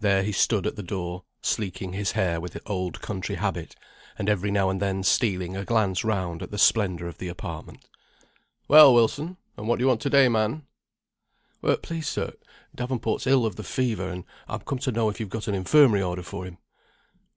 There 0.00 0.24
he 0.24 0.32
stood 0.32 0.66
at 0.66 0.74
the 0.74 0.82
door, 0.82 1.22
sleeking 1.40 1.92
his 1.92 2.10
hair 2.18 2.40
with 2.40 2.58
old 2.66 3.00
country 3.00 3.36
habit, 3.36 3.76
and 4.18 4.28
every 4.28 4.50
now 4.50 4.68
and 4.68 4.82
then 4.82 5.04
stealing 5.04 5.56
a 5.56 5.64
glance 5.64 6.02
round 6.02 6.42
at 6.42 6.50
the 6.50 6.58
splendour 6.58 7.06
of 7.06 7.18
the 7.18 7.28
apartment. 7.28 7.88
"Well, 8.66 8.92
Wilson, 8.92 9.36
and 9.56 9.68
what 9.68 9.78
do 9.78 9.84
you 9.84 9.86
want 9.88 10.00
to 10.02 10.10
day, 10.10 10.28
man?" 10.28 10.66
"Please, 11.82 12.08
sir, 12.08 12.32
Davenport's 12.74 13.28
ill 13.28 13.46
of 13.46 13.54
the 13.54 13.62
fever, 13.62 14.08
and 14.08 14.24
I'm 14.48 14.58
come 14.62 14.80
to 14.80 14.90
know 14.90 15.08
if 15.08 15.20
you've 15.20 15.28
got 15.28 15.46
an 15.46 15.54
Infirmary 15.54 16.02
order 16.02 16.24
for 16.24 16.44
him?" 16.46 16.58